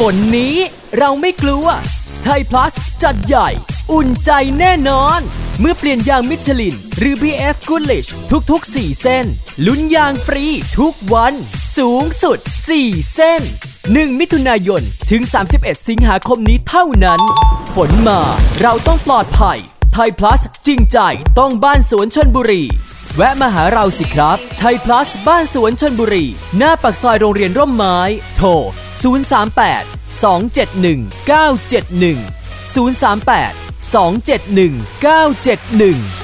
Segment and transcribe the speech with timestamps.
[0.00, 0.56] ฝนนี้
[0.98, 1.66] เราไม่กลัว
[2.24, 3.48] ไทยพลัสจัดใหญ่
[3.92, 5.20] อุ่นใจแน่นอน
[5.60, 8.08] เมื่อเปลี่ยนยางมิชลิน หรือ BF Goodrich
[8.50, 9.26] ทุกๆ 4 เส้น
[9.66, 10.46] ลุ้นยางฟรี
[10.78, 11.34] ทุกวัน
[11.78, 12.38] สูงสุด
[12.76, 13.42] 4 เส้น
[13.80, 15.22] 1 มิถุนายน ถึง
[15.54, 17.20] 31 สิงหาคมนี้เท่านั้น
[17.76, 18.20] ฝนมา
[18.62, 19.58] เราต้องปลอดภัย
[19.92, 20.98] ไทยพลัสจริงใจ
[21.38, 22.62] ต้องบ้านสวนชนบุรี
[23.16, 26.24] แวะมาหาเราสิครับ ไทยพลัสบ้านสวนชนบุรี
[26.56, 27.98] หน้าปากซอยโรงเรียนร่มไม้
[28.36, 28.48] โทร
[29.02, 32.18] 038 271 971
[32.74, 33.54] 038
[33.92, 36.23] 271 971